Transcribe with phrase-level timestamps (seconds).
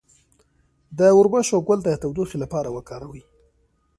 [0.99, 3.23] د وربشو ګل د تودوخې لپاره وکاروئ